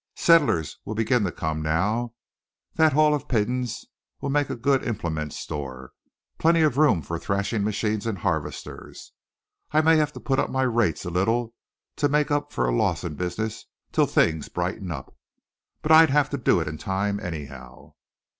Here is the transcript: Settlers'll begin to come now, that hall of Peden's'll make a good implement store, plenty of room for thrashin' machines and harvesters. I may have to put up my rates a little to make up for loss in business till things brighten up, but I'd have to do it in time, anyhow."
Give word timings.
Settlers'll 0.15 0.95
begin 0.95 1.23
to 1.25 1.31
come 1.31 1.61
now, 1.61 2.15
that 2.73 2.93
hall 2.93 3.13
of 3.13 3.27
Peden's'll 3.27 4.31
make 4.31 4.49
a 4.49 4.55
good 4.55 4.81
implement 4.83 5.31
store, 5.31 5.91
plenty 6.39 6.61
of 6.63 6.75
room 6.79 7.03
for 7.03 7.19
thrashin' 7.19 7.63
machines 7.63 8.07
and 8.07 8.17
harvesters. 8.17 9.11
I 9.71 9.81
may 9.81 9.97
have 9.97 10.11
to 10.13 10.19
put 10.19 10.39
up 10.39 10.49
my 10.49 10.63
rates 10.63 11.05
a 11.05 11.11
little 11.11 11.53
to 11.97 12.09
make 12.09 12.31
up 12.31 12.51
for 12.51 12.73
loss 12.73 13.03
in 13.03 13.13
business 13.13 13.67
till 13.91 14.07
things 14.07 14.49
brighten 14.49 14.89
up, 14.89 15.15
but 15.83 15.91
I'd 15.91 16.09
have 16.09 16.31
to 16.31 16.37
do 16.39 16.59
it 16.59 16.67
in 16.67 16.79
time, 16.79 17.19
anyhow." 17.19 17.93